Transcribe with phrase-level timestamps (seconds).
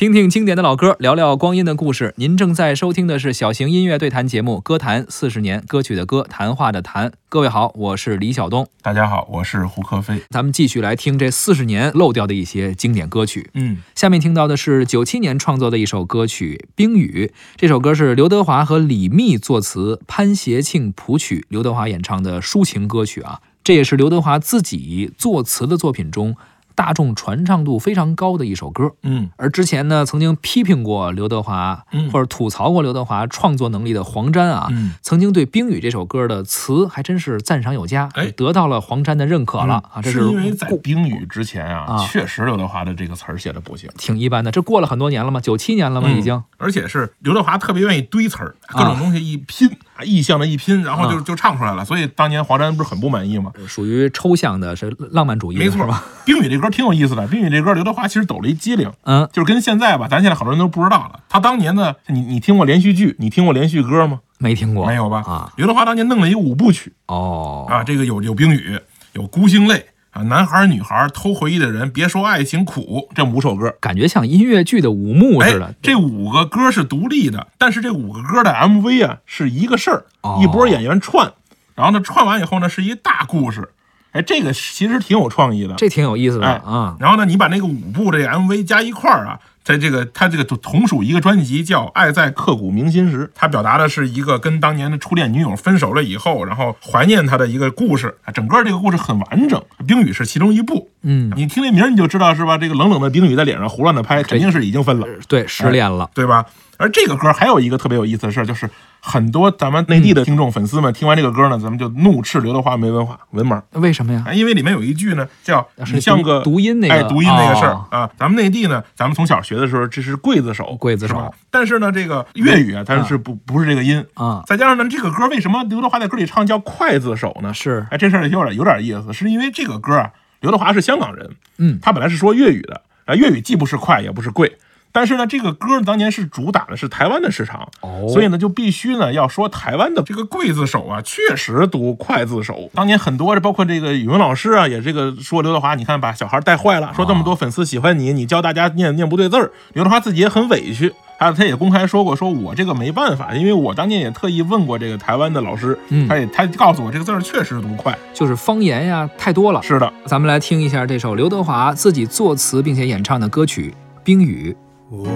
[0.00, 2.14] 听听经典的老歌，聊聊光阴的故事。
[2.16, 7.12] 您正在收听的是小型音乐对谈节目《歌坛四十年》，歌曲的歌，谈话的谈。
[7.28, 8.66] 各位好，我是李晓东。
[8.80, 10.22] 大家好，我是胡克飞。
[10.30, 13.50] 咱们继续来听这四十年漏掉的一些经典歌曲。
[13.52, 17.30] 嗯，下面听到的是九七年创作的一首歌曲《冰雨》。
[17.56, 23.42] 这首歌是刘德华和李密作词，潘协庆谱曲，刘德华演唱的抒情歌曲啊。
[23.62, 26.34] 这也是刘德华自己作词的作品中。
[26.80, 34.66] 大众传唱度非常高的一首歌，嗯，而之前呢，曾经批评过刘德华，或者吐槽过刘德华创作能力的黄沾啊，
[35.02, 40.00] 曾经对《冰雨》这首歌的词还真是赞赏有加，哎，得到了黄沾的认可了啊。
[40.00, 44.50] 这是因为在《冰雨》之前啊，确实刘德华的这个词儿写的不行，挺一般的。
[44.50, 45.38] 这过了很多年了吗？
[45.38, 46.08] 九七年了吗？
[46.08, 49.68] 已经，而且是刘德华特别愿意堆词儿，各种东西一拼。
[50.04, 53.52] 意象的一拼，然后就就唱出来了，所以当年华山不是很不满意吗？
[53.66, 56.04] 属于抽象的，是浪漫主义，没错吧？
[56.24, 61.20] 冰雨这歌挺有意思的，冰雨这歌刘德华其实抖了一机灵，嗯，就是跟现在吧，咱现在好多人都不知道了。
[61.28, 64.20] 他当年呢，你你听过连续剧，你听过连续歌吗？
[64.38, 65.22] 没听过，没有吧？
[65.26, 68.78] 啊，刘德华当年弄了一五部曲，哦，啊，这个有有冰雨，
[69.12, 69.84] 有孤星泪。
[70.10, 73.08] 啊，男孩女孩偷回忆的人，别说爱情苦。
[73.14, 75.74] 这五首歌感觉像音乐剧的五幕似的。
[75.80, 80.04] 这五个歌是独立的，但是这五个歌的 MV 啊是一个事儿，
[80.42, 81.32] 一波演员串，
[81.74, 83.70] 然后呢串完以后呢是一大故事。
[84.12, 86.96] 哎，这个其实挺有创意的，这挺有意思的啊。
[86.98, 89.38] 然后呢，你把那个五部这 MV 加一块儿啊。
[89.70, 98.16] 在这个，他这个同属一个专辑，叫《爱在刻骨铭心时》，他表达的是一个跟当年的初恋女友分手了以后，然后怀念他的一个故事。
[98.34, 100.90] 整个这个故事很完整，《冰雨》是其中一部。
[101.02, 102.58] 嗯，你听这名你就知道是吧？
[102.58, 106.44] 这个冷冷的冰雨在脸上胡乱的拍，肯定是已经分了，对，失恋了，对吧？
[106.76, 108.68] 而这个歌还有一个特别有意思的事儿，就是
[109.00, 113.60] 很多咱们内地的听众粉丝们听完这个歌呢，咱们就怒斥刘德华没文化、文盲。
[113.72, 114.24] 为什么呀？
[114.32, 121.34] 因为里面有一句呢，叫“你像个读音那个，哎，读音那个事儿啊。”咱们内地呢，咱们从小学的时候，这是刽子手，刽子手。
[121.50, 124.42] 但是呢，这个粤语啊，它是不不是这个音啊。
[124.46, 127.54] 再加上呢，这个歌为什么刘德华在歌里唱叫“刽子手”呢？
[127.54, 130.10] 是，哎，这事儿有点有点意思，是因为这个歌啊，
[130.40, 134.58] 刘德华是香港人，嗯，他本来是说粤语的啊，粤语既不是快也不是贵。
[134.92, 137.68] 但是呢，这个歌当年是主打的是台湾的市场，
[138.08, 142.68] 所以呢就必须呢要说台湾的这个刽子手啊，确实读筷子手。
[142.74, 149.52] 当年很多包括这个语文老师啊，也这个说刘德华，你看把小孩带坏了，说这么多粉丝喜欢你，你教大家念念不对字儿。
[149.74, 155.78] 刘德华自己也很委屈，他他也公开说过，说我这个没办法，因为我当年也特意问过这个台湾的老师，
[156.08, 159.62] 他也他告诉我这个字儿确实读快，就是方言呀太多了。
[159.62, 163.70] 是的，咱们来听一下这首刘德华自己作词并且演唱的歌曲
[164.02, 164.56] 《冰雨》。
[164.92, 165.06] 我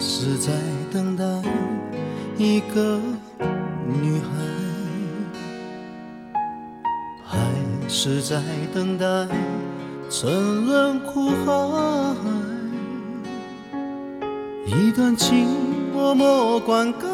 [0.00, 0.50] 是在
[0.92, 1.24] 等待
[2.36, 2.98] 一个
[3.86, 4.28] 女孩，
[7.24, 7.38] 还
[7.88, 8.42] 是在
[8.74, 9.06] 等待
[10.10, 11.52] 沉沦苦海？
[14.66, 15.46] 一段情
[15.92, 17.06] 默默灌溉，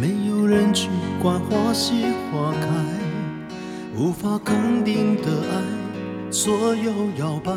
[0.00, 0.88] 没有人去
[1.20, 1.94] 管花谢
[2.30, 2.68] 花开，
[3.96, 7.50] 无法肯定的爱左右摇摆。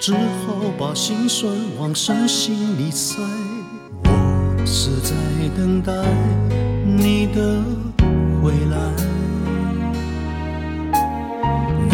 [0.00, 3.20] 只好把心酸往深心里塞。
[4.04, 5.14] 我是在
[5.54, 5.92] 等待
[6.86, 7.62] 你的
[8.42, 8.78] 回来，
[11.90, 11.92] 难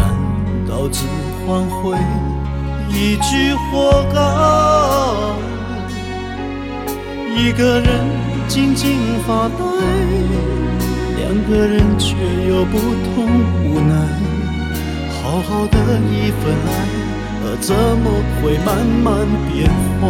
[0.69, 1.03] 道只
[1.45, 1.99] 换回
[2.89, 4.21] 一句活该？
[7.37, 7.91] 一个人
[8.47, 8.89] 静静
[9.27, 9.65] 发呆，
[11.17, 12.15] 两个人却
[12.49, 13.27] 有不同
[13.65, 13.95] 无奈。
[15.11, 16.96] 好好的一份爱。
[17.61, 18.11] 怎么
[18.43, 19.69] 会慢慢变
[20.01, 20.05] 坏？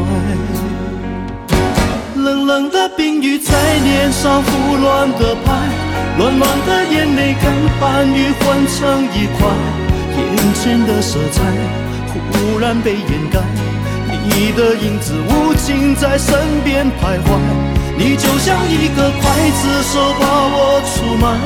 [2.16, 5.52] 冷冷的冰雨在脸上胡乱的拍，
[6.18, 7.44] 乱乱的眼泪跟
[7.78, 9.46] 寒雨混成一块，
[10.16, 11.44] 眼前的色彩
[12.32, 13.40] 忽然被掩盖，
[14.24, 17.38] 你的影子无情在身边徘徊，
[17.96, 21.38] 你就像一个刽子手把我出卖，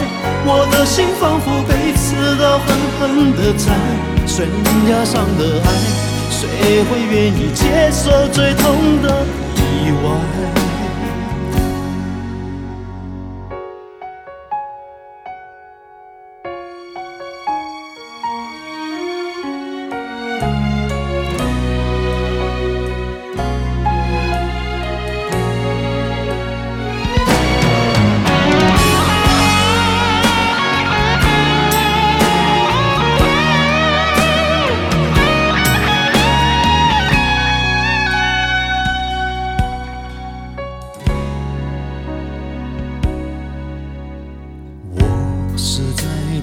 [0.46, 2.66] 我的心仿佛被刺刀狠
[2.98, 3.70] 狠的宰。
[4.40, 4.48] 悬
[4.88, 5.70] 崖上的爱，
[6.30, 10.59] 谁会愿意接受最痛的意外？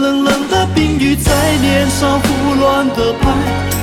[0.00, 3.28] 冷冷的冰雨在脸上胡乱的拍，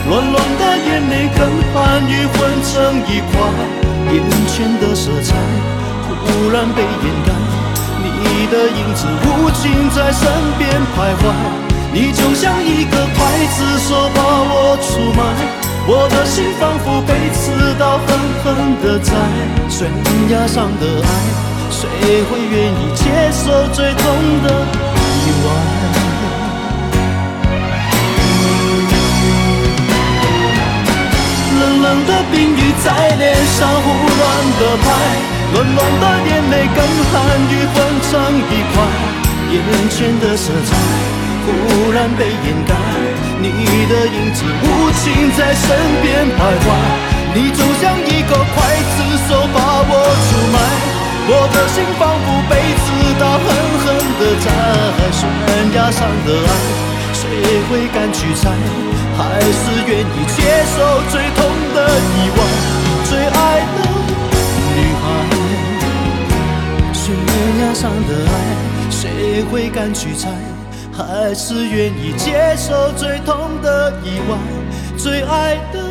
[0.09, 3.35] 乱乱的眼泪跟寒雨混成一块，
[4.13, 5.35] 眼前的色彩
[6.23, 7.33] 忽然被掩盖，
[8.01, 10.25] 你的影子无情在身
[10.57, 11.33] 边徘徊，
[11.91, 13.17] 你就像一个刽
[13.51, 15.21] 子手把我出卖，
[15.85, 18.45] 我的心仿佛被刺刀狠狠
[18.81, 19.11] 的宰，
[19.69, 19.91] 悬
[20.29, 21.09] 崖上的爱，
[21.69, 23.03] 谁会愿意接
[23.33, 24.03] 受最痛
[24.43, 24.84] 的？
[31.85, 33.87] 冷的冰雨在脸上胡
[34.17, 34.21] 乱
[34.59, 34.85] 的拍，
[35.53, 37.13] 暖暖的眼泪跟寒
[37.45, 37.75] 雨混
[38.09, 38.11] 成
[38.49, 38.75] 一块，
[39.53, 39.55] 眼
[39.91, 40.73] 前的色彩
[41.45, 42.73] 忽然被掩盖，
[43.39, 43.45] 你
[43.85, 44.65] 的影子无
[44.97, 46.67] 情在身边徘徊，
[47.35, 48.57] 你就像一个刽
[48.93, 48.97] 子
[49.29, 49.93] 手把我
[50.25, 50.57] 出卖，
[51.29, 52.85] 我的心仿佛被刺
[53.19, 53.47] 刀狠
[53.83, 53.85] 狠
[54.17, 54.45] 的宰，
[55.11, 55.21] 悬
[55.75, 56.94] 崖上的爱。
[57.15, 57.23] 谁
[57.69, 58.51] 会敢去猜？
[59.17, 60.43] 还是愿意接
[60.75, 60.77] 受
[61.09, 61.39] 最痛
[61.73, 62.39] 的意外？
[63.05, 63.39] 最爱
[63.73, 63.77] 的
[64.75, 65.03] 女孩，
[66.93, 67.03] 悬
[67.61, 68.35] 崖上的爱，
[68.91, 70.27] 谁会敢去猜？
[70.91, 74.37] 还是愿意接受最痛的意外？
[74.97, 75.84] 最爱的。